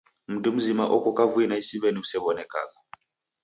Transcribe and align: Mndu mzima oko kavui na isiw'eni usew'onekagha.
Mndu 0.31 0.49
mzima 0.57 0.83
oko 0.95 1.09
kavui 1.17 1.45
na 1.47 1.55
isiw'eni 1.63 1.99
usew'onekagha. 2.03 2.79